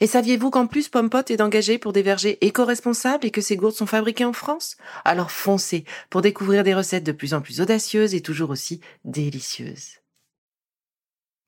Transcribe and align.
Et 0.00 0.06
saviez-vous 0.06 0.50
qu'en 0.50 0.66
plus 0.66 0.88
Pompot 0.88 1.24
est 1.28 1.40
engagé 1.40 1.78
pour 1.78 1.92
des 1.92 2.02
vergers 2.02 2.38
éco-responsables 2.40 3.26
et 3.26 3.30
que 3.30 3.40
ces 3.40 3.56
gourdes 3.56 3.74
sont 3.74 3.86
fabriquées 3.86 4.24
en 4.24 4.32
France? 4.32 4.76
Alors 5.04 5.30
foncez 5.30 5.84
pour 6.10 6.22
découvrir 6.22 6.64
des 6.64 6.74
recettes 6.74 7.04
de 7.04 7.12
plus 7.12 7.34
en 7.34 7.40
plus 7.40 7.60
audacieuses 7.60 8.14
et 8.14 8.20
toujours 8.20 8.50
aussi 8.50 8.80
délicieuses. 9.04 9.98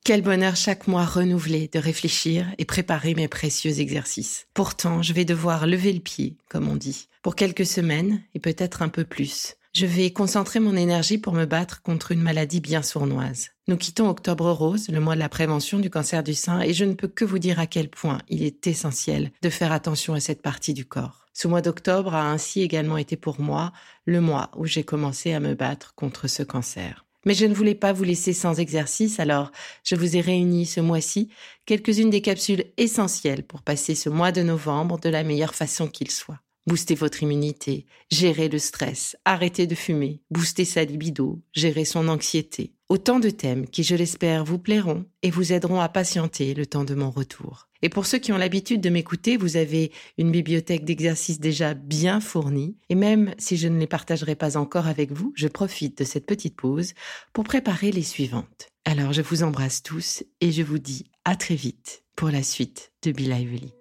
Quel 0.03 0.23
bonheur 0.23 0.57
chaque 0.57 0.89
mois 0.89 1.05
renouvelé 1.05 1.69
de 1.69 1.79
réfléchir 1.79 2.47
et 2.57 2.65
préparer 2.65 3.15
mes 3.15 3.29
précieux 3.29 3.81
exercices. 3.81 4.47
Pourtant, 4.55 5.03
je 5.03 5.13
vais 5.13 5.27
devoir 5.27 5.67
lever 5.67 5.93
le 5.93 6.01
pied, 6.01 6.39
comme 6.49 6.69
on 6.69 6.77
dit, 6.77 7.09
pour 7.23 7.37
quelques 7.37 7.67
semaines 7.67 8.23
et 8.35 8.41
peut-être 8.41 8.81
un 8.81 8.89
peu 8.89 9.05
plus. 9.05 9.57
Je 9.73 9.87
vais 9.87 10.11
concentrer 10.11 10.59
mon 10.59 10.75
énergie 10.75 11.17
pour 11.17 11.33
me 11.33 11.45
battre 11.45 11.81
contre 11.81 12.11
une 12.11 12.23
maladie 12.23 12.61
bien 12.61 12.83
sournoise. 12.83 13.51
Nous 13.69 13.77
quittons 13.77 14.09
Octobre 14.09 14.51
Rose, 14.51 14.89
le 14.89 14.99
mois 14.99 15.15
de 15.15 15.21
la 15.21 15.29
prévention 15.29 15.79
du 15.79 15.91
cancer 15.91 16.25
du 16.25 16.35
sein, 16.35 16.61
et 16.61 16.73
je 16.73 16.85
ne 16.85 16.95
peux 16.95 17.07
que 17.07 17.25
vous 17.25 17.39
dire 17.39 17.61
à 17.61 17.69
quel 17.69 17.89
point 17.89 18.19
il 18.29 18.43
est 18.43 18.67
essentiel 18.67 19.31
de 19.43 19.49
faire 19.49 19.71
attention 19.71 20.15
à 20.15 20.21
cette 20.21 20.43
partie 20.43 20.75
du 20.75 20.87
corps. 20.87 21.27
Ce 21.35 21.47
mois 21.47 21.63
d'octobre 21.63 22.17
a 22.17 22.33
ainsi 22.33 22.63
également 22.63 22.97
été 22.97 23.17
pour 23.17 23.41
moi 23.41 23.73
le 24.07 24.21
mois 24.21 24.51
où 24.57 24.67
j'ai 24.67 24.83
commencé 24.83 25.33
à 25.35 25.41
me 25.41 25.55
battre 25.55 25.95
contre 25.95 26.27
ce 26.27 26.43
cancer. 26.43 27.07
Mais 27.25 27.35
je 27.35 27.47
ne 27.47 27.55
voulais 27.55 27.77
pas 27.77 27.93
vous 27.93 28.05
laisser 28.05 28.33
sans 28.33 28.59
exercice, 28.59 29.21
alors 29.21 29.53
je 29.85 29.95
vous 29.95 30.17
ai 30.17 30.21
réuni 30.21 30.67
ce 30.67 30.81
mois-ci 30.81 31.31
quelques-unes 31.65 32.11
des 32.11 32.23
capsules 32.23 32.65
essentielles 32.77 33.45
pour 33.45 33.63
passer 33.63 33.95
ce 33.95 34.09
mois 34.09 34.33
de 34.33 34.43
novembre 34.43 34.99
de 34.99 35.11
la 35.11 35.23
meilleure 35.23 35.55
façon 35.55 35.87
qu'il 35.87 36.11
soit 36.11 36.41
booster 36.67 36.95
votre 36.95 37.23
immunité, 37.23 37.87
gérer 38.11 38.49
le 38.49 38.59
stress, 38.59 39.17
arrêter 39.25 39.67
de 39.67 39.75
fumer, 39.75 40.21
booster 40.31 40.65
sa 40.65 40.85
libido, 40.85 41.41
gérer 41.53 41.85
son 41.85 42.09
anxiété. 42.09 42.73
Autant 42.89 43.21
de 43.21 43.31
thèmes 43.31 43.69
qui, 43.69 43.85
je 43.85 43.95
l'espère, 43.95 44.45
vous 44.45 44.59
plairont 44.59 45.05
et 45.23 45.31
vous 45.31 45.53
aideront 45.53 45.81
à 45.81 45.89
patienter 45.89 46.55
le 46.55 46.67
temps 46.67 46.85
de 46.85 46.95
mon 46.95 47.11
retour. 47.11 47.69
Et 47.83 47.89
pour 47.89 48.05
ceux 48.05 48.19
qui 48.19 48.33
ont 48.33 48.37
l'habitude 48.37 48.81
de 48.81 48.91
m'écouter, 48.91 49.37
vous 49.37 49.57
avez 49.57 49.93
une 50.19 50.31
bibliothèque 50.31 50.85
d'exercices 50.85 51.41
déjà 51.41 51.75
bien 51.75 52.21
fournie. 52.21 52.77
Et 52.89 52.95
même 52.95 53.35
si 53.39 53.57
je 53.57 53.69
ne 53.69 53.79
les 53.79 53.87
partagerai 53.87 54.35
pas 54.35 54.57
encore 54.57 54.87
avec 54.87 55.13
vous, 55.13 55.33
je 55.37 55.49
profite 55.49 55.99
de 55.99 56.05
cette 56.05 56.27
petite 56.27 56.57
pause 56.57 56.95
pour 57.33 57.45
préparer 57.45 57.93
les 57.93 58.03
suivantes. 58.03 58.69
Alors 58.85 59.13
je 59.13 59.23
vous 59.23 59.43
embrasse 59.43 59.83
tous 59.83 60.25
et 60.41 60.53
je 60.53 60.63
vous 60.63 60.79
dis 60.79 61.05
à 61.25 61.37
très 61.37 61.55
vite 61.55 62.03
pour 62.17 62.31
la 62.31 62.43
suite 62.43 62.93
de 63.03 63.13
Be 63.13 63.21
Lively. 63.21 63.80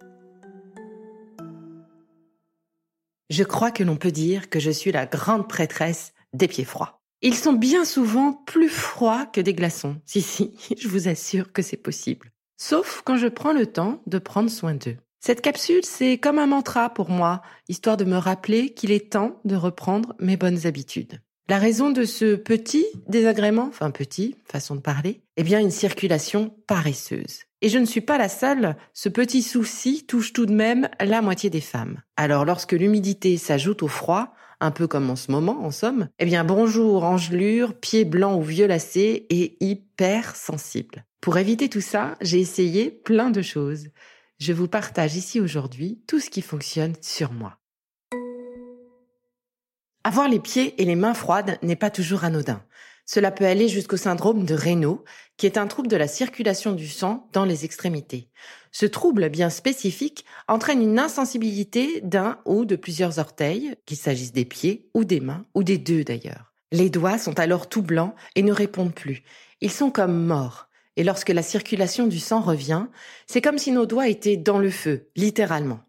Je 3.30 3.44
crois 3.44 3.72
que 3.72 3.84
l'on 3.84 3.96
peut 3.96 4.12
dire 4.12 4.50
que 4.50 4.60
je 4.60 4.72
suis 4.72 4.92
la 4.92 5.06
grande 5.06 5.48
prêtresse 5.48 6.14
des 6.34 6.48
pieds 6.48 6.66
froids. 6.66 7.00
Ils 7.22 7.36
sont 7.36 7.54
bien 7.54 7.86
souvent 7.86 8.34
plus 8.34 8.70
froids 8.70 9.28
que 9.28 9.42
des 9.42 9.54
glaçons. 9.54 9.98
Si, 10.06 10.22
si, 10.22 10.52
je 10.78 10.88
vous 10.88 11.08
assure 11.08 11.54
que 11.54 11.62
c'est 11.62 11.78
possible. 11.78 12.32
Sauf 12.58 13.04
quand 13.06 13.18
je 13.18 13.28
prends 13.28 13.54
le 13.54 13.68
temps 13.68 14.02
de 14.08 14.18
prendre 14.18 14.50
soin 14.50 14.74
d'eux. 14.74 14.98
Cette 15.20 15.42
capsule, 15.42 15.84
c'est 15.84 16.18
comme 16.18 16.40
un 16.40 16.48
mantra 16.48 16.90
pour 16.90 17.10
moi, 17.10 17.42
histoire 17.68 17.98
de 17.98 18.06
me 18.06 18.18
rappeler 18.18 18.74
qu'il 18.74 18.92
est 18.92 19.12
temps 19.12 19.40
de 19.46 19.56
reprendre 19.56 20.16
mes 20.20 20.38
bonnes 20.38 20.66
habitudes. 20.66 21.22
La 21.50 21.58
raison 21.58 21.92
de 21.92 22.06
ce 22.06 22.36
petit 22.36 22.86
désagrément, 23.08 23.68
enfin 23.68 23.92
petit, 23.92 24.36
façon 24.46 24.76
de 24.76 24.82
parler, 24.82 25.22
eh 25.36 25.44
bien 25.44 25.60
une 25.60 25.72
circulation 25.72 26.56
paresseuse. 26.68 27.42
Et 27.62 27.68
je 27.68 27.78
ne 27.78 27.86
suis 27.86 28.02
pas 28.02 28.18
la 28.18 28.30
seule, 28.30 28.78
ce 28.94 29.10
petit 29.10 29.42
souci 29.42 30.06
touche 30.06 30.32
tout 30.32 30.46
de 30.46 30.54
même 30.54 30.88
la 31.02 31.22
moitié 31.22 31.50
des 31.50 31.62
femmes. 31.62 32.02
Alors 32.16 32.46
lorsque 32.46 32.72
l'humidité 32.72 33.36
s'ajoute 33.38 33.84
au 33.84 33.90
froid, 33.90 34.34
un 34.62 34.72
peu 34.72 34.88
comme 34.88 35.10
en 35.10 35.18
ce 35.18 35.32
moment 35.32 35.64
en 35.66 35.72
somme, 35.72 36.08
eh 36.20 36.26
bien 36.26 36.46
bonjour 36.46 37.04
engelure, 37.04 37.78
pieds 37.78 38.06
blancs 38.06 38.40
ou 38.40 38.44
violacés 38.44 39.28
et 39.30 39.58
hyper 39.60 40.38
sensible. 40.38 41.06
Pour 41.20 41.38
éviter 41.38 41.68
tout 41.68 41.82
ça, 41.82 42.16
j'ai 42.22 42.40
essayé 42.40 42.92
plein 42.92 43.30
de 43.30 43.42
choses. 43.42 43.90
Je 44.40 44.54
vous 44.54 44.70
partage 44.70 45.18
ici 45.18 45.42
aujourd'hui 45.42 46.02
tout 46.08 46.20
ce 46.20 46.30
qui 46.30 46.42
fonctionne 46.42 46.94
sur 47.02 47.34
moi. 47.34 47.58
Avoir 50.06 50.30
les 50.30 50.40
pieds 50.40 50.82
et 50.82 50.86
les 50.86 50.96
mains 50.96 51.14
froides 51.14 51.60
n'est 51.62 51.76
pas 51.76 51.90
toujours 51.90 52.24
anodin. 52.24 52.64
Cela 53.12 53.32
peut 53.32 53.48
aller 53.48 53.68
jusqu'au 53.68 53.98
syndrome 53.98 54.46
de 54.46 54.54
Raynaud, 54.54 55.04
qui 55.36 55.48
est 55.48 55.58
un 55.58 55.66
trouble 55.66 55.88
de 55.88 55.96
la 55.96 56.08
circulation 56.08 56.74
du 56.74 56.88
sang 56.88 57.28
dans 57.34 57.44
les 57.44 57.66
extrémités. 57.66 58.30
Ce 58.72 58.86
trouble 58.86 59.30
bien 59.30 59.50
spécifique 59.50 60.26
entraîne 60.48 60.84
une 60.84 61.00
insensibilité 61.00 62.02
d'un 62.02 62.38
ou 62.46 62.66
de 62.66 62.76
plusieurs 62.76 63.18
orteils, 63.18 63.74
qu'il 63.88 63.98
s'agisse 63.98 64.32
des 64.32 64.46
pieds 64.46 64.92
ou 64.94 65.06
des 65.06 65.22
mains, 65.22 65.44
ou 65.56 65.64
des 65.64 65.80
deux 65.80 66.04
d'ailleurs. 66.04 66.54
Les 66.72 66.92
doigts 66.92 67.18
sont 67.18 67.40
alors 67.40 67.68
tout 67.68 67.82
blancs 67.82 68.14
et 68.36 68.44
ne 68.44 68.54
répondent 68.54 68.94
plus. 68.94 69.24
Ils 69.60 69.72
sont 69.72 69.90
comme 69.90 70.28
morts. 70.28 70.68
Et 70.96 71.04
lorsque 71.04 71.30
la 71.30 71.42
circulation 71.42 72.06
du 72.06 72.20
sang 72.20 72.42
revient, 72.42 72.86
c'est 73.26 73.42
comme 73.42 73.58
si 73.58 73.72
nos 73.72 73.88
doigts 73.88 74.08
étaient 74.08 74.38
dans 74.38 74.60
le 74.60 74.70
feu, 74.70 75.10
littéralement. 75.16 75.80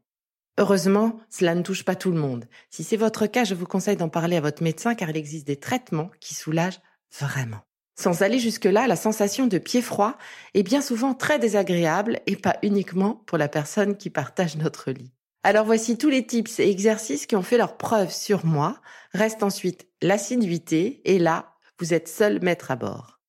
Heureusement, 0.56 1.20
cela 1.28 1.54
ne 1.54 1.62
touche 1.62 1.84
pas 1.84 1.96
tout 1.96 2.12
le 2.12 2.18
monde. 2.18 2.46
Si 2.70 2.82
c'est 2.82 2.96
votre 2.96 3.26
cas, 3.26 3.44
je 3.44 3.54
vous 3.54 3.66
conseille 3.66 3.96
d'en 3.98 4.08
parler 4.08 4.38
à 4.38 4.40
votre 4.40 4.62
médecin 4.62 4.94
car 4.94 5.10
il 5.10 5.18
existe 5.18 5.46
des 5.46 5.56
traitements 5.56 6.10
qui 6.18 6.34
soulagent 6.34 6.80
vraiment. 7.18 7.60
Sans 7.98 8.22
aller 8.22 8.38
jusque-là, 8.38 8.86
la 8.86 8.96
sensation 8.96 9.46
de 9.46 9.58
pied 9.58 9.82
froid 9.82 10.16
est 10.54 10.62
bien 10.62 10.80
souvent 10.80 11.12
très 11.12 11.38
désagréable 11.38 12.20
et 12.26 12.36
pas 12.36 12.56
uniquement 12.62 13.22
pour 13.26 13.36
la 13.36 13.48
personne 13.48 13.96
qui 13.96 14.08
partage 14.08 14.56
notre 14.56 14.90
lit. 14.90 15.12
Alors 15.42 15.66
voici 15.66 15.98
tous 15.98 16.08
les 16.08 16.26
tips 16.26 16.60
et 16.60 16.70
exercices 16.70 17.26
qui 17.26 17.36
ont 17.36 17.42
fait 17.42 17.58
leur 17.58 17.76
preuve 17.76 18.12
sur 18.12 18.44
moi. 18.46 18.80
Reste 19.12 19.42
ensuite 19.42 19.86
l'assiduité 20.02 21.02
et 21.04 21.18
là, 21.18 21.54
vous 21.78 21.94
êtes 21.94 22.08
seul 22.08 22.40
maître 22.42 22.70
à 22.70 22.76
bord. 22.76 23.20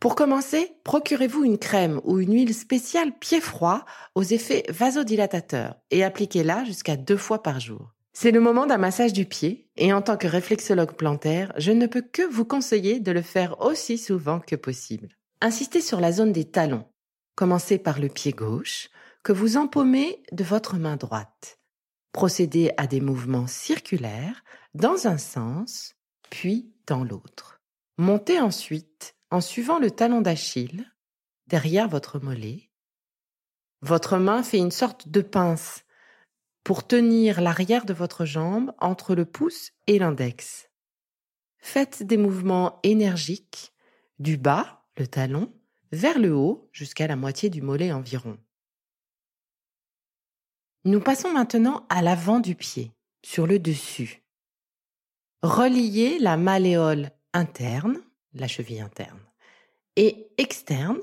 Pour 0.00 0.16
commencer, 0.16 0.72
procurez-vous 0.82 1.44
une 1.44 1.58
crème 1.58 2.00
ou 2.02 2.18
une 2.18 2.34
huile 2.34 2.54
spéciale 2.54 3.16
pied 3.18 3.40
froid 3.40 3.84
aux 4.16 4.24
effets 4.24 4.64
vasodilatateurs 4.68 5.76
et 5.92 6.02
appliquez-la 6.02 6.64
jusqu'à 6.64 6.96
deux 6.96 7.16
fois 7.16 7.42
par 7.42 7.60
jour. 7.60 7.91
C'est 8.12 8.30
le 8.30 8.40
moment 8.40 8.66
d'un 8.66 8.78
massage 8.78 9.12
du 9.12 9.24
pied 9.24 9.70
et 9.76 9.92
en 9.92 10.02
tant 10.02 10.16
que 10.16 10.26
réflexologue 10.26 10.94
plantaire, 10.94 11.52
je 11.56 11.72
ne 11.72 11.86
peux 11.86 12.02
que 12.02 12.22
vous 12.22 12.44
conseiller 12.44 13.00
de 13.00 13.10
le 13.10 13.22
faire 13.22 13.60
aussi 13.60 13.96
souvent 13.96 14.38
que 14.38 14.56
possible. 14.56 15.16
Insistez 15.40 15.80
sur 15.80 15.98
la 15.98 16.12
zone 16.12 16.32
des 16.32 16.44
talons. 16.44 16.86
Commencez 17.34 17.78
par 17.78 17.98
le 17.98 18.08
pied 18.08 18.32
gauche 18.32 18.90
que 19.22 19.32
vous 19.32 19.56
empaumez 19.56 20.22
de 20.30 20.44
votre 20.44 20.76
main 20.76 20.96
droite. 20.96 21.58
Procédez 22.12 22.72
à 22.76 22.86
des 22.86 23.00
mouvements 23.00 23.46
circulaires 23.46 24.44
dans 24.74 25.06
un 25.06 25.16
sens, 25.16 25.94
puis 26.28 26.74
dans 26.86 27.04
l'autre. 27.04 27.60
Montez 27.96 28.40
ensuite 28.40 29.14
en 29.30 29.40
suivant 29.40 29.78
le 29.78 29.90
talon 29.90 30.20
d'Achille, 30.20 30.84
derrière 31.46 31.88
votre 31.88 32.18
mollet. 32.18 32.70
Votre 33.80 34.18
main 34.18 34.42
fait 34.42 34.58
une 34.58 34.70
sorte 34.70 35.08
de 35.08 35.22
pince 35.22 35.81
pour 36.64 36.86
tenir 36.86 37.40
l'arrière 37.40 37.84
de 37.84 37.92
votre 37.92 38.24
jambe 38.24 38.72
entre 38.78 39.14
le 39.14 39.24
pouce 39.24 39.72
et 39.86 39.98
l'index. 39.98 40.68
Faites 41.58 42.02
des 42.02 42.16
mouvements 42.16 42.80
énergiques 42.82 43.72
du 44.18 44.36
bas, 44.36 44.84
le 44.96 45.06
talon, 45.06 45.52
vers 45.90 46.18
le 46.18 46.34
haut 46.34 46.68
jusqu'à 46.72 47.06
la 47.06 47.16
moitié 47.16 47.50
du 47.50 47.62
mollet 47.62 47.92
environ. 47.92 48.38
Nous 50.84 51.00
passons 51.00 51.32
maintenant 51.32 51.86
à 51.88 52.02
l'avant 52.02 52.40
du 52.40 52.54
pied, 52.54 52.92
sur 53.24 53.46
le 53.46 53.58
dessus. 53.58 54.22
Reliez 55.42 56.18
la 56.18 56.36
malléole 56.36 57.10
interne 57.32 58.02
la 58.34 58.48
cheville 58.48 58.80
interne, 58.80 59.20
et 59.96 60.28
externe, 60.38 60.98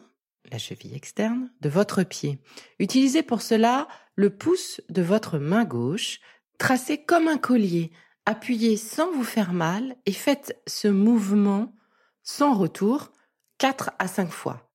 la 0.52 0.58
cheville 0.58 0.96
externe, 0.96 1.52
de 1.62 1.70
votre 1.70 2.04
pied. 2.04 2.40
Utilisez 2.80 3.24
pour 3.24 3.42
cela 3.42 3.88
le 4.20 4.30
pouce 4.30 4.82
de 4.90 5.02
votre 5.02 5.40
main 5.40 5.64
gauche, 5.64 6.20
tracé 6.58 7.02
comme 7.02 7.30
un 7.30 7.38
collier, 7.38 7.90
appuyez 8.26 8.76
sans 8.76 9.10
vous 9.14 9.24
faire 9.24 9.54
mal 9.54 9.96
et 10.06 10.12
faites 10.12 10.62
ce 10.68 10.90
mouvement 10.90 11.74
sans 12.22 12.54
retour 12.54 13.14
4 13.60 13.92
à 13.98 14.10
5 14.10 14.30
fois. 14.30 14.70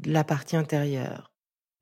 de 0.00 0.10
la 0.10 0.24
partie 0.24 0.56
intérieure 0.56 1.32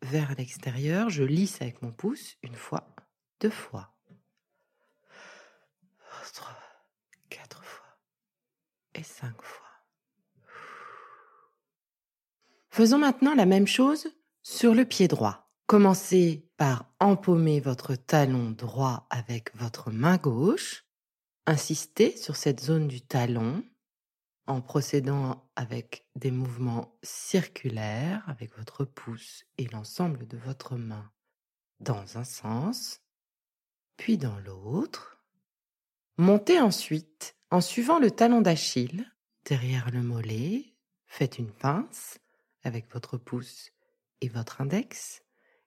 vers 0.03 0.35
l'extérieur. 0.37 1.09
Je 1.09 1.23
lisse 1.23 1.63
avec 1.63 1.81
mon 1.81 1.91
pouce 1.91 2.37
une 2.43 2.55
fois, 2.55 2.95
deux 3.41 3.49
fois, 3.49 3.97
trois, 6.35 6.59
quatre 7.31 7.65
fois 7.65 7.99
et 8.95 9.03
cinq 9.03 9.41
fois. 9.41 9.67
Faisons 12.69 12.99
maintenant 12.99 13.35
la 13.35 13.47
même 13.47 13.67
chose 13.67 14.07
sur 14.43 14.75
le 14.75 14.85
pied 14.85 15.09
droit. 15.09 15.46
Commencez 15.67 16.49
par 16.57 16.89
empaumer 17.01 17.59
votre 17.59 17.97
talon 17.97 18.53
droit 18.53 19.05
avec 19.11 19.53
votre 19.57 19.91
main 19.91 20.17
gauche. 20.17 20.85
Insistez 21.45 22.17
sur 22.17 22.37
cette 22.37 22.61
zone 22.61 22.87
du 22.87 23.01
talon 23.01 23.65
en 24.47 24.61
procédant 24.61 25.51
avec 25.57 26.07
des 26.15 26.31
mouvements 26.31 26.97
circulaires 27.03 28.23
avec 28.29 28.57
votre 28.57 28.85
pouce 28.85 29.45
et 29.59 29.67
l'ensemble 29.67 30.29
de 30.29 30.37
votre 30.37 30.77
main 30.77 31.11
dans 31.81 32.17
un 32.17 32.23
sens, 32.23 33.01
puis 33.97 34.19
dans 34.19 34.39
l'autre. 34.39 35.21
Montez 36.17 36.61
ensuite 36.61 37.37
en 37.51 37.61
suivant 37.61 37.99
le 37.99 38.13
talon 38.13 38.41
d'Achille 38.41 39.13
derrière 39.45 39.91
le 39.91 40.03
mollet. 40.03 40.77
Faites 41.07 41.41
une 41.41 41.51
pince 41.51 42.21
avec 42.63 42.89
votre 42.93 43.19
pouce 43.19 43.73
et 44.21 44.29
votre 44.29 44.61
index 44.61 45.26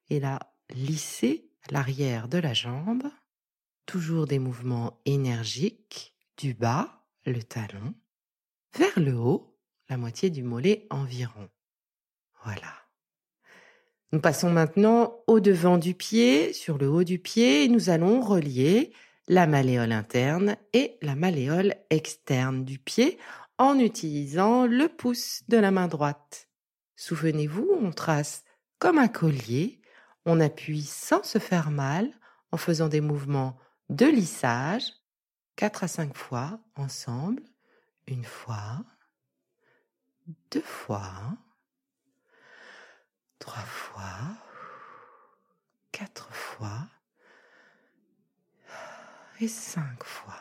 et 0.10 0.20
là 0.20 0.40
lissez 0.70 1.50
l'arrière 1.70 2.28
de 2.28 2.38
la 2.38 2.54
jambe. 2.54 3.04
Toujours 3.86 4.28
des 4.28 4.40
mouvements 4.40 5.02
énergiques 5.06 6.16
du 6.38 6.54
bas, 6.54 7.04
le 7.26 7.42
talon, 7.42 7.94
vers 8.78 9.00
le 9.00 9.16
haut, 9.16 9.58
la 9.90 9.98
moitié 9.98 10.30
du 10.30 10.44
mollet 10.44 10.86
environ. 10.90 11.50
Voilà. 12.44 12.74
Nous 14.12 14.20
passons 14.20 14.50
maintenant 14.50 15.24
au 15.28 15.40
devant 15.40 15.78
du 15.78 15.94
pied, 15.94 16.54
sur 16.54 16.78
le 16.78 16.90
haut 16.90 17.04
du 17.04 17.20
pied, 17.20 17.66
et 17.66 17.68
nous 17.68 17.90
allons 17.90 18.22
relier 18.22 18.94
la 19.28 19.46
malléole 19.46 19.92
interne 19.92 20.58
et 20.74 20.98
la 21.02 21.16
malléole 21.16 21.76
externe 21.92 22.66
du 22.66 22.80
pied 22.80 23.20
en 23.60 23.78
utilisant 23.78 24.66
le 24.66 24.88
pouce 24.88 25.44
de 25.48 25.58
la 25.58 25.70
main 25.70 25.88
droite. 25.88 26.48
Souvenez-vous, 26.96 27.70
on 27.80 27.92
trace 27.92 28.44
comme 28.80 28.98
un 28.98 29.08
collier, 29.08 29.79
on 30.30 30.40
appuie 30.40 30.84
sans 30.84 31.24
se 31.24 31.40
faire 31.40 31.72
mal 31.72 32.12
en 32.52 32.58
faisant 32.58 32.88
des 32.88 33.02
mouvements 33.02 33.58
de 33.90 34.06
lissage, 34.06 34.84
4 35.56 35.84
à 35.84 35.88
5 35.88 36.16
fois 36.16 36.60
ensemble, 36.76 37.42
une 38.08 38.24
fois, 38.24 38.84
deux 40.52 40.62
fois, 40.62 41.12
trois 43.40 43.64
fois, 43.64 44.04
quatre 45.92 46.32
fois 46.32 46.88
et 49.42 49.48
cinq 49.48 50.04
fois. 50.04 50.40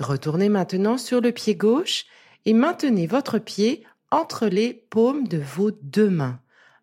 Retournez 0.00 0.48
maintenant 0.48 0.98
sur 0.98 1.20
le 1.20 1.30
pied 1.30 1.54
gauche 1.54 2.06
et 2.44 2.54
maintenez 2.54 3.06
votre 3.06 3.38
pied 3.38 3.86
entre 4.10 4.46
les 4.46 4.74
paumes 4.74 5.28
de 5.28 5.38
vos 5.38 5.70
deux 5.70 6.10
mains, 6.10 6.40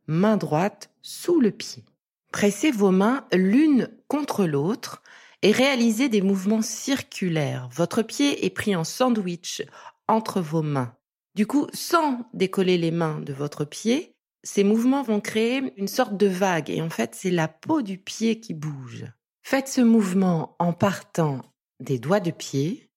main 0.10 0.38
droite 0.38 0.90
sous 1.04 1.40
le 1.40 1.52
pied. 1.52 1.86
Pressez 2.32 2.72
vos 2.72 2.92
mains 2.92 3.26
l'une 3.32 3.90
contre 4.08 4.46
l'autre 4.46 5.04
et 5.44 5.52
réalisez 5.52 6.10
des 6.10 6.22
mouvements 6.22 6.64
circulaires. 6.64 7.70
Votre 7.72 8.02
pied 8.02 8.46
est 8.46 8.50
pris 8.50 8.76
en 8.76 8.84
sandwich 8.84 9.64
entre 10.08 10.42
vos 10.42 10.64
mains. 10.64 10.96
Du 11.36 11.46
coup, 11.46 11.68
sans 11.74 12.28
décoller 12.34 12.78
les 12.78 12.92
mains 12.92 13.22
de 13.22 13.34
votre 13.34 13.66
pied, 13.66 14.16
ces 14.44 14.64
mouvements 14.64 15.04
vont 15.04 15.22
créer 15.22 15.74
une 15.78 15.88
sorte 15.88 16.18
de 16.18 16.28
vague 16.28 16.70
et 16.70 16.82
en 16.82 16.90
fait, 16.90 17.14
c'est 17.14 17.32
la 17.32 17.48
peau 17.48 17.82
du 17.82 17.98
pied 17.98 18.40
qui 18.40 18.54
bouge. 18.54 19.06
Faites 19.44 19.68
ce 19.68 19.82
mouvement 19.82 20.56
en 20.60 20.74
partant 20.74 21.42
des 21.80 22.00
doigts 22.00 22.20
de 22.20 22.32
pied 22.32 22.90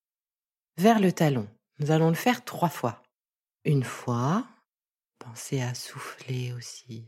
vers 0.78 0.98
le 0.98 1.12
talon. 1.12 1.46
Nous 1.78 1.90
allons 1.90 2.08
le 2.08 2.14
faire 2.14 2.44
trois 2.44 2.68
fois. 2.68 3.02
Une 3.64 3.84
fois, 3.84 4.46
pensez 5.22 5.60
à 5.60 5.74
souffler 5.74 6.52
aussi 6.52 7.06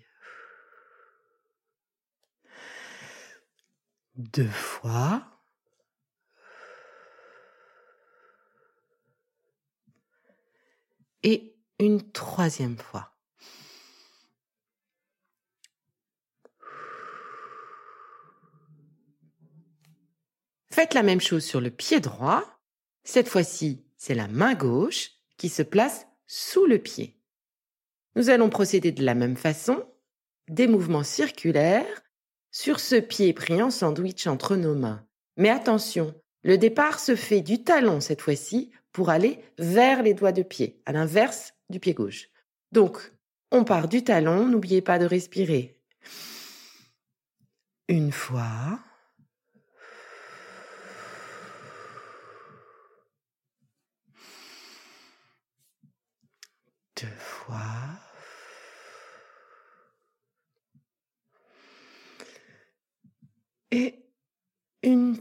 deux 4.16 4.49
fois. 4.49 5.25
Et 11.22 11.56
une 11.78 12.12
troisième 12.12 12.76
fois. 12.76 13.11
Faites 20.70 20.94
la 20.94 21.02
même 21.02 21.20
chose 21.20 21.44
sur 21.44 21.60
le 21.60 21.70
pied 21.70 22.00
droit. 22.00 22.44
Cette 23.05 23.28
fois-ci, 23.28 23.87
c'est 23.96 24.14
la 24.14 24.28
main 24.28 24.55
gauche 24.55 25.12
qui 25.37 25.49
se 25.49 25.62
place 25.62 26.06
sous 26.26 26.67
le 26.67 26.78
pied. 26.78 27.24
Nous 28.16 28.31
allons 28.31 28.49
procéder 28.49 28.93
de 28.93 29.05
la 29.05 29.14
même 29.14 29.37
façon, 29.37 29.84
des 30.49 30.69
mouvements 30.69 31.02
circulaires 31.02 32.02
sur 32.52 32.78
ce 32.78 32.96
pied 32.96 33.32
pris 33.32 33.61
en 33.61 33.70
sandwich 33.70 34.26
entre 34.28 34.55
nos 34.55 34.76
mains. 34.76 35.05
Mais 35.37 35.50
attention, 35.50 36.14
le 36.44 36.56
départ 36.56 37.00
se 37.00 37.16
fait 37.16 37.40
du 37.40 37.64
talon 37.64 38.00
cette 38.00 38.20
fois-ci 38.20 38.70
pour 38.93 39.11
aller 39.11 39.40
vers 39.58 40.05
les 40.05 40.14
doigts 40.14 40.31
de 40.31 40.43
pied, 40.43 40.81
à 40.87 40.93
l'inverse 40.93 41.55
du 41.70 41.81
pied 41.81 41.94
gauche. 41.94 42.28
Donc, 42.70 43.12
on 43.50 43.64
part 43.64 43.88
du 43.88 44.05
talon, 44.05 44.46
n'oubliez 44.46 44.81
pas 44.81 45.00
de 45.00 45.06
respirer. 45.06 45.76
Une 47.88 48.12
fois. 48.12 48.78
Deux 56.96 57.08
fois. 57.19 57.60
et 63.75 64.06
une 64.84 65.20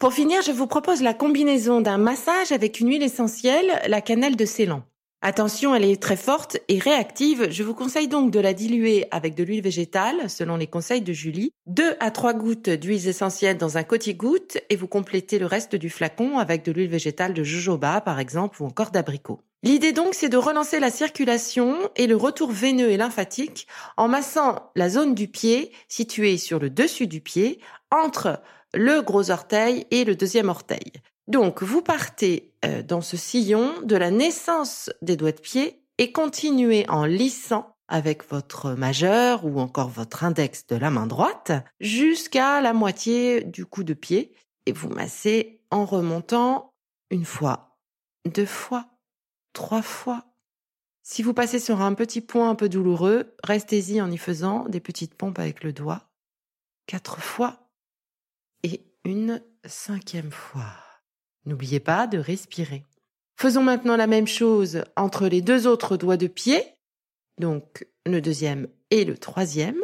Pour 0.00 0.12
finir, 0.12 0.42
je 0.42 0.52
vous 0.52 0.66
propose 0.66 1.02
la 1.02 1.14
combinaison 1.14 1.80
d'un 1.80 1.98
massage 1.98 2.52
avec 2.52 2.80
une 2.80 2.88
huile 2.88 3.02
essentielle, 3.02 3.80
la 3.88 4.00
cannelle 4.00 4.36
de 4.36 4.44
Ceylan. 4.44 4.84
Attention, 5.20 5.74
elle 5.74 5.84
est 5.84 6.00
très 6.00 6.16
forte 6.16 6.58
et 6.68 6.78
réactive. 6.78 7.48
Je 7.50 7.64
vous 7.64 7.74
conseille 7.74 8.06
donc 8.06 8.30
de 8.30 8.38
la 8.38 8.54
diluer 8.54 9.08
avec 9.10 9.34
de 9.34 9.42
l'huile 9.42 9.62
végétale, 9.62 10.30
selon 10.30 10.56
les 10.56 10.68
conseils 10.68 11.00
de 11.00 11.12
Julie. 11.12 11.50
Deux 11.66 11.96
à 11.98 12.12
trois 12.12 12.34
gouttes 12.34 12.70
d'huile 12.70 13.08
essentielle 13.08 13.58
dans 13.58 13.78
un 13.78 13.82
côté-goutte 13.82 14.58
et 14.70 14.76
vous 14.76 14.86
complétez 14.86 15.40
le 15.40 15.46
reste 15.46 15.74
du 15.74 15.90
flacon 15.90 16.38
avec 16.38 16.64
de 16.64 16.70
l'huile 16.70 16.90
végétale 16.90 17.34
de 17.34 17.42
jojoba, 17.42 18.00
par 18.00 18.20
exemple, 18.20 18.62
ou 18.62 18.66
encore 18.66 18.92
d'abricot. 18.92 19.40
L'idée 19.64 19.92
donc, 19.92 20.14
c'est 20.14 20.28
de 20.28 20.36
relancer 20.36 20.78
la 20.78 20.92
circulation 20.92 21.90
et 21.96 22.06
le 22.06 22.14
retour 22.14 22.52
veineux 22.52 22.90
et 22.90 22.96
lymphatique 22.96 23.66
en 23.96 24.06
massant 24.06 24.70
la 24.76 24.88
zone 24.88 25.16
du 25.16 25.26
pied 25.26 25.72
située 25.88 26.38
sur 26.38 26.60
le 26.60 26.70
dessus 26.70 27.08
du 27.08 27.20
pied 27.20 27.58
entre 27.90 28.40
le 28.72 29.02
gros 29.02 29.32
orteil 29.32 29.84
et 29.90 30.04
le 30.04 30.14
deuxième 30.14 30.48
orteil. 30.48 30.92
Donc, 31.28 31.62
vous 31.62 31.82
partez 31.82 32.54
euh, 32.64 32.82
dans 32.82 33.02
ce 33.02 33.18
sillon 33.18 33.82
de 33.82 33.96
la 33.96 34.10
naissance 34.10 34.90
des 35.02 35.16
doigts 35.16 35.32
de 35.32 35.40
pied 35.40 35.84
et 35.98 36.10
continuez 36.10 36.88
en 36.88 37.04
lissant 37.04 37.76
avec 37.86 38.28
votre 38.30 38.72
majeur 38.72 39.44
ou 39.44 39.60
encore 39.60 39.88
votre 39.88 40.24
index 40.24 40.66
de 40.66 40.76
la 40.76 40.90
main 40.90 41.06
droite 41.06 41.52
jusqu'à 41.80 42.60
la 42.60 42.72
moitié 42.72 43.44
du 43.44 43.66
coup 43.66 43.84
de 43.84 43.94
pied 43.94 44.34
et 44.66 44.72
vous 44.72 44.88
massez 44.88 45.60
en 45.70 45.84
remontant 45.84 46.72
une 47.10 47.24
fois, 47.24 47.78
deux 48.26 48.46
fois, 48.46 48.86
trois 49.52 49.82
fois. 49.82 50.24
Si 51.02 51.22
vous 51.22 51.34
passez 51.34 51.58
sur 51.58 51.80
un 51.82 51.94
petit 51.94 52.20
point 52.20 52.50
un 52.50 52.54
peu 52.54 52.68
douloureux, 52.68 53.34
restez-y 53.44 54.00
en 54.00 54.10
y 54.10 54.18
faisant 54.18 54.66
des 54.68 54.80
petites 54.80 55.14
pompes 55.14 55.38
avec 55.38 55.62
le 55.62 55.72
doigt. 55.72 56.08
Quatre 56.86 57.20
fois 57.20 57.70
et 58.62 58.82
une 59.04 59.42
cinquième 59.64 60.30
fois. 60.30 60.87
N'oubliez 61.48 61.80
pas 61.80 62.06
de 62.06 62.18
respirer. 62.18 62.84
Faisons 63.34 63.62
maintenant 63.62 63.96
la 63.96 64.06
même 64.06 64.26
chose 64.26 64.84
entre 64.96 65.28
les 65.28 65.40
deux 65.40 65.66
autres 65.66 65.96
doigts 65.96 66.18
de 66.18 66.26
pied, 66.26 66.62
donc 67.38 67.86
le 68.04 68.20
deuxième 68.20 68.68
et 68.90 69.06
le 69.06 69.16
troisième. 69.16 69.80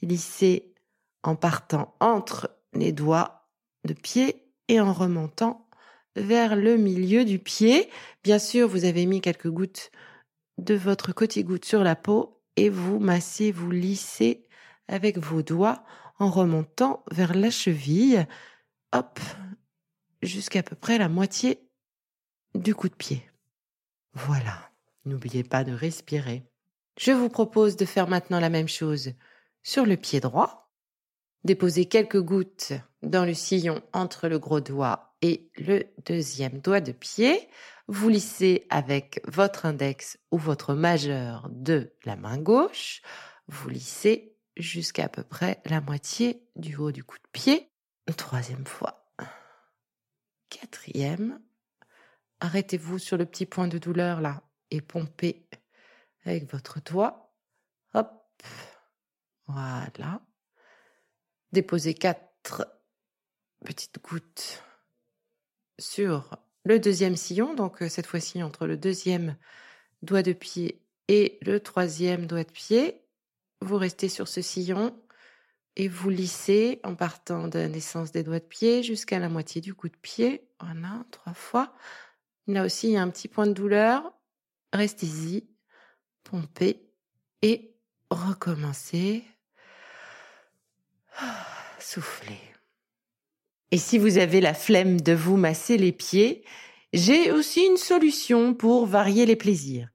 Lissez 0.00 0.74
en 1.22 1.36
partant 1.36 1.94
entre 2.00 2.50
les 2.72 2.90
doigts 2.90 3.46
de 3.84 3.94
pied 3.94 4.44
et 4.66 4.80
en 4.80 4.92
remontant 4.92 5.68
vers 6.16 6.56
le 6.56 6.76
milieu 6.76 7.24
du 7.24 7.38
pied. 7.38 7.88
Bien 8.24 8.40
sûr, 8.40 8.66
vous 8.66 8.84
avez 8.84 9.06
mis 9.06 9.20
quelques 9.20 9.50
gouttes 9.50 9.92
de 10.58 10.74
votre 10.74 11.12
côté-goutte 11.12 11.64
sur 11.64 11.84
la 11.84 11.94
peau 11.94 12.42
et 12.56 12.70
vous 12.70 12.98
massez, 12.98 13.52
vous 13.52 13.70
lissez 13.70 14.48
avec 14.88 15.16
vos 15.16 15.42
doigts 15.42 15.84
en 16.18 16.28
remontant 16.28 17.04
vers 17.12 17.36
la 17.36 17.50
cheville. 17.50 18.26
Hop, 18.92 19.20
jusqu'à 20.22 20.62
peu 20.62 20.76
près 20.76 20.98
la 20.98 21.08
moitié 21.08 21.68
du 22.54 22.74
coup 22.74 22.88
de 22.88 22.94
pied. 22.94 23.28
Voilà. 24.14 24.70
N'oubliez 25.04 25.42
pas 25.42 25.64
de 25.64 25.72
respirer. 25.72 26.44
Je 26.98 27.12
vous 27.12 27.28
propose 27.28 27.76
de 27.76 27.84
faire 27.84 28.08
maintenant 28.08 28.38
la 28.38 28.50
même 28.50 28.68
chose 28.68 29.12
sur 29.62 29.86
le 29.86 29.96
pied 29.96 30.20
droit. 30.20 30.70
Déposez 31.44 31.86
quelques 31.86 32.20
gouttes 32.20 32.72
dans 33.02 33.24
le 33.24 33.34
sillon 33.34 33.82
entre 33.92 34.28
le 34.28 34.38
gros 34.38 34.60
doigt 34.60 35.16
et 35.22 35.50
le 35.56 35.84
deuxième 36.06 36.60
doigt 36.60 36.80
de 36.80 36.92
pied. 36.92 37.48
Vous 37.88 38.08
lissez 38.08 38.66
avec 38.70 39.20
votre 39.26 39.66
index 39.66 40.18
ou 40.30 40.38
votre 40.38 40.74
majeur 40.74 41.48
de 41.50 41.92
la 42.04 42.14
main 42.14 42.38
gauche. 42.38 43.02
Vous 43.48 43.68
lissez 43.68 44.36
jusqu'à 44.56 45.08
peu 45.08 45.24
près 45.24 45.60
la 45.64 45.80
moitié 45.80 46.46
du 46.54 46.76
haut 46.76 46.92
du 46.92 47.02
coup 47.02 47.16
de 47.16 47.28
pied. 47.32 47.72
Troisième 48.16 48.66
fois. 48.66 49.01
Quatrième. 50.52 51.40
Arrêtez-vous 52.40 52.98
sur 52.98 53.16
le 53.16 53.24
petit 53.24 53.46
point 53.46 53.68
de 53.68 53.78
douleur 53.78 54.20
là 54.20 54.42
et 54.70 54.82
pompez 54.82 55.48
avec 56.26 56.52
votre 56.52 56.78
doigt. 56.82 57.34
Hop. 57.94 58.12
Voilà. 59.46 60.20
Déposez 61.52 61.94
quatre 61.94 62.66
petites 63.64 63.98
gouttes 64.02 64.62
sur 65.78 66.36
le 66.64 66.78
deuxième 66.78 67.16
sillon, 67.16 67.54
donc 67.54 67.82
euh, 67.82 67.88
cette 67.88 68.06
fois-ci 68.06 68.42
entre 68.42 68.66
le 68.66 68.76
deuxième 68.76 69.38
doigt 70.02 70.22
de 70.22 70.34
pied 70.34 70.84
et 71.08 71.38
le 71.40 71.60
troisième 71.60 72.26
doigt 72.26 72.44
de 72.44 72.50
pied. 72.50 73.00
Vous 73.62 73.78
restez 73.78 74.10
sur 74.10 74.28
ce 74.28 74.42
sillon 74.42 74.94
et 75.76 75.88
vous 75.88 76.10
lissez 76.10 76.80
en 76.84 76.94
partant 76.94 77.48
de 77.48 77.58
la 77.58 77.68
naissance 77.68 78.12
des 78.12 78.22
doigts 78.22 78.40
de 78.40 78.44
pied 78.44 78.82
jusqu'à 78.82 79.18
la 79.18 79.28
moitié 79.28 79.60
du 79.60 79.74
coup 79.74 79.88
de 79.88 79.96
pied. 79.96 80.46
Voilà, 80.60 81.04
trois 81.10 81.34
fois. 81.34 81.72
Là 82.46 82.64
aussi, 82.64 82.88
il 82.88 82.92
y 82.92 82.96
a 82.96 83.02
un 83.02 83.10
petit 83.10 83.28
point 83.28 83.46
de 83.46 83.52
douleur. 83.52 84.12
Restez-y, 84.72 85.48
pompez 86.24 86.82
et 87.40 87.74
recommencez. 88.10 89.24
Soufflez. 91.78 92.40
Et 93.70 93.78
si 93.78 93.98
vous 93.98 94.18
avez 94.18 94.40
la 94.40 94.54
flemme 94.54 95.00
de 95.00 95.12
vous 95.12 95.36
masser 95.36 95.78
les 95.78 95.92
pieds, 95.92 96.44
j'ai 96.92 97.32
aussi 97.32 97.64
une 97.64 97.78
solution 97.78 98.52
pour 98.52 98.86
varier 98.86 99.24
les 99.24 99.36
plaisirs. 99.36 99.88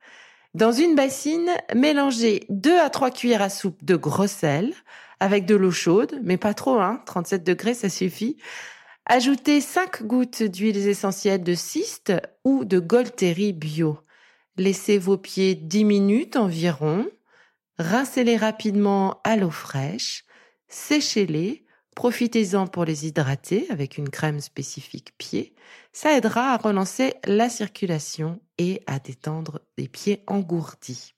Dans 0.56 0.72
une 0.72 0.96
bassine, 0.96 1.52
mélangez 1.76 2.46
2 2.50 2.80
à 2.80 2.90
3 2.90 3.12
cuillères 3.12 3.44
à 3.44 3.50
soupe 3.50 3.84
de 3.84 3.96
gros 3.96 4.26
sel 4.26 4.74
avec 5.20 5.46
de 5.46 5.56
l'eau 5.56 5.72
chaude, 5.72 6.20
mais 6.24 6.38
pas 6.38 6.54
trop, 6.54 6.80
hein, 6.80 7.02
37 7.06 7.44
degrés, 7.44 7.74
ça 7.74 7.90
suffit. 7.90 8.38
Ajoutez 9.06 9.62
5 9.62 10.04
gouttes 10.04 10.44
d'huiles 10.44 10.88
essentielles 10.88 11.44
de 11.44 11.54
cyste 11.54 12.14
ou 12.44 12.66
de 12.66 12.80
Golteri 12.80 13.54
bio. 13.54 14.00
Laissez 14.58 14.98
vos 14.98 15.18
pieds 15.18 15.56
10 15.56 15.86
minutes 15.86 16.36
environ. 16.36 17.08
Rincez-les 17.78 18.38
rapidement 18.38 19.22
à 19.24 19.38
l'eau 19.38 19.52
fraîche. 19.52 20.26
Séchez-les. 20.68 21.64
Profitez-en 21.96 22.68
pour 22.68 22.86
les 22.86 23.08
hydrater 23.08 23.66
avec 23.70 23.98
une 23.98 24.10
crème 24.10 24.42
spécifique 24.42 25.18
pied. 25.18 25.56
Ça 25.94 26.16
aidera 26.16 26.52
à 26.52 26.58
relancer 26.58 27.14
la 27.26 27.50
circulation 27.50 28.40
et 28.58 28.84
à 28.88 29.00
détendre 29.00 29.62
les 29.78 29.88
pieds 29.88 30.24
engourdis. 30.28 31.14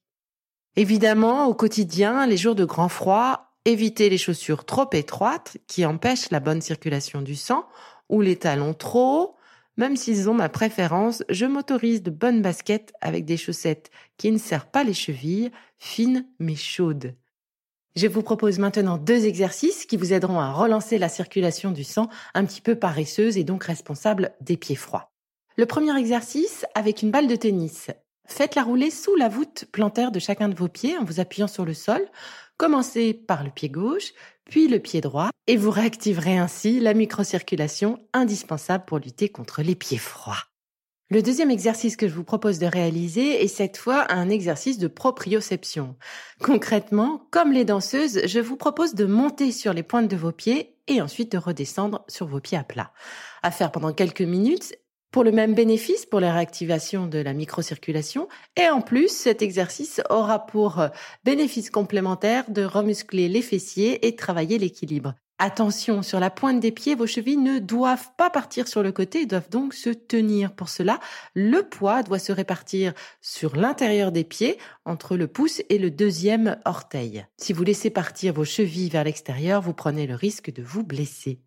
Évidemment, 0.76 1.48
au 1.48 1.54
quotidien, 1.54 2.26
les 2.28 2.38
jours 2.38 2.56
de 2.56 2.66
grand 2.66 2.88
froid, 2.88 3.49
évitez 3.66 4.10
les 4.10 4.18
chaussures 4.18 4.66
trop 4.66 4.90
étroites 4.94 5.58
qui 5.68 5.86
empêchent 5.86 6.32
la 6.32 6.40
bonne 6.40 6.62
circulation 6.62 7.22
du 7.22 7.36
sang 7.36 7.66
ou 8.10 8.22
les 8.22 8.38
talons 8.38 8.74
trop 8.74 9.22
hauts. 9.22 9.36
Même 9.78 9.96
s'ils 9.96 10.30
ont 10.30 10.34
ma 10.34 10.50
préférence, 10.50 11.24
je 11.30 11.46
m'autorise 11.46 12.04
de 12.04 12.12
bonnes 12.12 12.42
baskets 12.42 12.92
avec 13.00 13.26
des 13.26 13.38
chaussettes 13.38 13.92
qui 14.18 14.32
ne 14.32 14.38
serrent 14.38 14.70
pas 14.70 14.84
les 14.84 14.94
chevilles, 14.94 15.52
fines 15.78 16.28
mais 16.40 16.56
chaudes. 16.56 17.16
Je 17.96 18.08
vous 18.08 18.22
propose 18.22 18.60
maintenant 18.60 18.98
deux 18.98 19.26
exercices 19.26 19.86
qui 19.86 19.98
vous 19.98 20.14
aideront 20.14 20.40
à 20.40 20.52
relancer 20.52 20.98
la 20.98 21.10
circulation 21.10 21.72
du 21.72 21.84
sang 21.84 22.10
un 22.34 22.46
petit 22.46 22.62
peu 22.62 22.76
paresseuse 22.76 23.38
et 23.38 23.44
donc 23.44 23.64
responsable 23.64 24.32
des 24.42 24.58
pieds 24.58 24.76
froids. 24.76 25.12
Le 25.58 25.66
premier 25.66 25.98
exercice 25.98 26.66
avec 26.76 27.02
une 27.02 27.12
balle 27.12 27.28
de 27.28 27.36
tennis. 27.36 27.90
Faites-la 28.26 28.64
rouler 28.64 28.92
sous 28.92 29.16
la 29.16 29.28
voûte 29.28 29.66
plantaire 29.72 30.12
de 30.12 30.20
chacun 30.20 30.50
de 30.50 30.56
vos 30.56 30.68
pieds 30.68 30.98
en 30.98 31.04
vous 31.04 31.20
appuyant 31.20 31.48
sur 31.48 31.66
le 31.66 31.74
sol. 31.74 32.02
Commencez 32.60 33.14
par 33.14 33.46
le 33.46 33.52
pied 33.52 33.70
gauche, 33.70 34.12
puis 34.44 34.68
le 34.68 34.80
pied 34.80 35.00
droit, 35.00 35.30
et 35.48 35.56
vous 35.56 35.72
réactiverez 35.72 36.38
ainsi 36.38 36.82
la 36.82 36.94
microcirculation 36.94 38.00
indispensable 38.12 38.84
pour 38.86 39.00
lutter 39.00 39.30
contre 39.30 39.62
les 39.62 39.76
pieds 39.76 39.98
froids. 39.98 40.44
Le 41.10 41.22
deuxième 41.22 41.52
exercice 41.52 41.96
que 41.96 42.10
je 42.10 42.14
vous 42.14 42.26
propose 42.26 42.60
de 42.60 42.66
réaliser 42.66 43.42
est 43.42 43.48
cette 43.48 43.78
fois 43.78 44.12
un 44.12 44.30
exercice 44.30 44.78
de 44.78 44.90
proprioception. 44.90 45.96
Concrètement, 46.44 47.30
comme 47.32 47.54
les 47.54 47.64
danseuses, 47.64 48.28
je 48.28 48.42
vous 48.42 48.58
propose 48.58 48.94
de 48.94 49.06
monter 49.06 49.54
sur 49.54 49.72
les 49.72 49.82
pointes 49.82 50.10
de 50.10 50.18
vos 50.18 50.34
pieds 50.34 50.76
et 50.88 51.02
ensuite 51.02 51.32
de 51.32 51.38
redescendre 51.38 52.04
sur 52.10 52.28
vos 52.28 52.42
pieds 52.42 52.58
à 52.58 52.66
plat. 52.66 52.92
À 53.42 53.52
faire 53.52 53.72
pendant 53.72 53.94
quelques 53.94 54.20
minutes 54.20 54.76
pour 55.12 55.24
le 55.24 55.32
même 55.32 55.54
bénéfice 55.54 56.06
pour 56.06 56.20
la 56.20 56.34
réactivation 56.34 57.08
de 57.08 57.20
la 57.20 57.34
microcirculation. 57.34 58.28
Et 58.56 58.70
en 58.70 58.82
plus, 58.82 59.10
cet 59.10 59.42
exercice 59.42 60.02
aura 60.10 60.46
pour 60.46 60.84
bénéfice 61.24 61.70
complémentaire 61.70 62.50
de 62.50 62.64
remuscler 62.64 63.28
les 63.28 63.42
fessiers 63.42 64.08
et 64.08 64.16
travailler 64.16 64.58
l'équilibre. 64.58 65.16
Attention, 65.42 66.04
sur 66.04 66.20
la 66.20 66.30
pointe 66.30 66.60
des 66.60 66.74
pieds, 66.74 66.96
vos 66.96 67.08
chevilles 67.08 67.38
ne 67.38 67.60
doivent 67.60 68.10
pas 68.18 68.30
partir 68.30 68.68
sur 68.68 68.84
le 68.84 68.92
côté, 68.92 69.26
doivent 69.26 69.50
donc 69.50 69.74
se 69.74 69.90
tenir. 69.90 70.54
Pour 70.54 70.68
cela, 70.68 71.00
le 71.34 71.64
poids 71.64 72.04
doit 72.04 72.20
se 72.20 72.34
répartir 72.34 72.94
sur 73.22 73.56
l'intérieur 73.56 74.12
des 74.12 74.26
pieds, 74.26 74.58
entre 74.84 75.16
le 75.16 75.28
pouce 75.28 75.62
et 75.70 75.78
le 75.78 75.92
deuxième 75.92 76.58
orteil. 76.66 77.26
Si 77.38 77.54
vous 77.54 77.64
laissez 77.64 77.90
partir 77.90 78.34
vos 78.34 78.44
chevilles 78.44 78.90
vers 78.90 79.06
l'extérieur, 79.06 79.62
vous 79.62 79.74
prenez 79.74 80.08
le 80.08 80.16
risque 80.16 80.52
de 80.52 80.62
vous 80.62 80.84
blesser. 80.84 81.40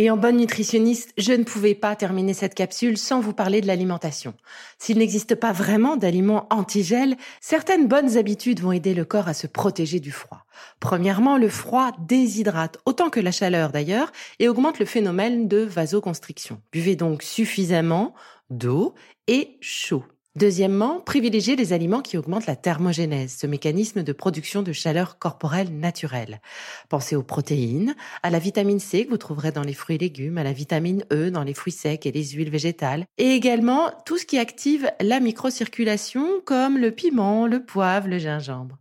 Et 0.00 0.08
en 0.08 0.16
bonne 0.16 0.38
nutritionniste, 0.38 1.12
je 1.18 1.34
ne 1.34 1.44
pouvais 1.44 1.74
pas 1.74 1.94
terminer 1.94 2.32
cette 2.32 2.54
capsule 2.54 2.96
sans 2.96 3.20
vous 3.20 3.34
parler 3.34 3.60
de 3.60 3.66
l'alimentation. 3.66 4.32
S'il 4.78 4.96
n'existe 4.96 5.34
pas 5.34 5.52
vraiment 5.52 5.98
d'aliments 5.98 6.46
antigel, 6.48 7.18
certaines 7.42 7.86
bonnes 7.86 8.16
habitudes 8.16 8.60
vont 8.60 8.72
aider 8.72 8.94
le 8.94 9.04
corps 9.04 9.28
à 9.28 9.34
se 9.34 9.46
protéger 9.46 10.00
du 10.00 10.10
froid. 10.10 10.46
Premièrement, 10.80 11.36
le 11.36 11.50
froid 11.50 11.92
déshydrate 11.98 12.78
autant 12.86 13.10
que 13.10 13.20
la 13.20 13.30
chaleur 13.30 13.72
d'ailleurs 13.72 14.10
et 14.38 14.48
augmente 14.48 14.78
le 14.78 14.86
phénomène 14.86 15.48
de 15.48 15.58
vasoconstriction. 15.58 16.62
Buvez 16.72 16.96
donc 16.96 17.22
suffisamment 17.22 18.14
d'eau 18.48 18.94
et 19.26 19.58
chaud. 19.60 20.04
Deuxièmement, 20.36 21.00
privilégiez 21.00 21.56
les 21.56 21.72
aliments 21.72 22.02
qui 22.02 22.16
augmentent 22.16 22.46
la 22.46 22.54
thermogénèse, 22.54 23.36
ce 23.36 23.48
mécanisme 23.48 24.04
de 24.04 24.12
production 24.12 24.62
de 24.62 24.72
chaleur 24.72 25.18
corporelle 25.18 25.76
naturelle. 25.76 26.40
Pensez 26.88 27.16
aux 27.16 27.24
protéines, 27.24 27.96
à 28.22 28.30
la 28.30 28.38
vitamine 28.38 28.78
C 28.78 29.04
que 29.04 29.10
vous 29.10 29.18
trouverez 29.18 29.50
dans 29.50 29.64
les 29.64 29.74
fruits 29.74 29.96
et 29.96 29.98
légumes, 29.98 30.38
à 30.38 30.44
la 30.44 30.52
vitamine 30.52 31.04
E 31.12 31.32
dans 31.32 31.42
les 31.42 31.52
fruits 31.52 31.72
secs 31.72 32.06
et 32.06 32.12
les 32.12 32.24
huiles 32.28 32.48
végétales, 32.48 33.06
et 33.18 33.32
également 33.32 33.90
tout 34.06 34.18
ce 34.18 34.24
qui 34.24 34.38
active 34.38 34.88
la 35.00 35.18
microcirculation 35.18 36.40
comme 36.44 36.78
le 36.78 36.92
piment, 36.92 37.48
le 37.48 37.64
poivre, 37.64 38.06
le 38.06 38.18
gingembre. 38.18 38.78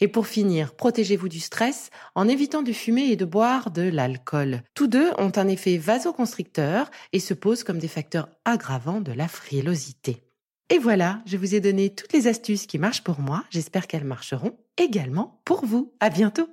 Et 0.00 0.08
pour 0.08 0.26
finir, 0.26 0.74
protégez-vous 0.74 1.28
du 1.28 1.40
stress 1.40 1.90
en 2.14 2.26
évitant 2.26 2.62
de 2.62 2.72
fumer 2.72 3.10
et 3.10 3.16
de 3.16 3.26
boire 3.26 3.70
de 3.70 3.82
l'alcool. 3.82 4.62
Tous 4.74 4.86
deux 4.86 5.10
ont 5.18 5.32
un 5.36 5.48
effet 5.48 5.76
vasoconstricteur 5.76 6.90
et 7.12 7.20
se 7.20 7.34
posent 7.34 7.64
comme 7.64 7.78
des 7.78 7.88
facteurs 7.88 8.30
aggravants 8.46 9.02
de 9.02 9.12
la 9.12 9.28
frilosité. 9.28 10.25
Et 10.68 10.78
voilà, 10.78 11.22
je 11.26 11.36
vous 11.36 11.54
ai 11.54 11.60
donné 11.60 11.94
toutes 11.94 12.12
les 12.12 12.26
astuces 12.26 12.66
qui 12.66 12.78
marchent 12.78 13.04
pour 13.04 13.20
moi. 13.20 13.44
J'espère 13.50 13.86
qu'elles 13.86 14.04
marcheront 14.04 14.58
également 14.76 15.40
pour 15.44 15.64
vous. 15.64 15.92
À 16.00 16.10
bientôt. 16.10 16.48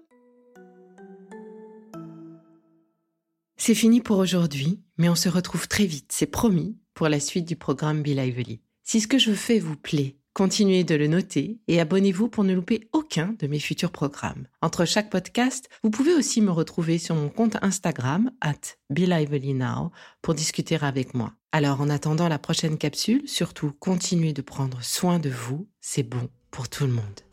C'est 3.57 3.75
fini 3.75 4.01
pour 4.01 4.17
aujourd'hui, 4.17 4.81
mais 4.97 5.09
on 5.09 5.15
se 5.15 5.29
retrouve 5.29 5.67
très 5.67 5.85
vite, 5.85 6.11
c'est 6.11 6.25
promis, 6.25 6.77
pour 6.93 7.07
la 7.07 7.19
suite 7.19 7.45
du 7.45 7.55
programme 7.55 8.03
Be 8.03 8.07
Lively. 8.07 8.61
Si 8.83 8.99
ce 8.99 9.07
que 9.07 9.17
je 9.17 9.31
fais 9.31 9.59
vous 9.59 9.77
plaît, 9.77 10.17
Continuez 10.33 10.83
de 10.83 10.95
le 10.95 11.05
noter 11.05 11.59
et 11.67 11.79
abonnez-vous 11.79 12.27
pour 12.27 12.43
ne 12.43 12.55
louper 12.55 12.89
aucun 12.91 13.35
de 13.37 13.45
mes 13.45 13.59
futurs 13.59 13.91
programmes. 13.91 14.47
Entre 14.63 14.83
chaque 14.83 15.11
podcast, 15.11 15.69
vous 15.83 15.91
pouvez 15.91 16.15
aussi 16.15 16.41
me 16.41 16.49
retrouver 16.49 16.97
sur 16.97 17.13
mon 17.13 17.29
compte 17.29 17.57
Instagram, 17.61 18.31
at 18.41 18.77
BeLivelyNow, 18.89 19.91
pour 20.23 20.33
discuter 20.33 20.79
avec 20.81 21.13
moi. 21.13 21.33
Alors 21.51 21.81
en 21.81 21.89
attendant 21.91 22.29
la 22.29 22.39
prochaine 22.39 22.79
capsule, 22.79 23.21
surtout 23.27 23.73
continuez 23.79 24.33
de 24.33 24.41
prendre 24.41 24.81
soin 24.81 25.19
de 25.19 25.29
vous, 25.29 25.67
c'est 25.81 26.01
bon 26.01 26.27
pour 26.49 26.67
tout 26.67 26.87
le 26.87 26.93
monde. 26.93 27.32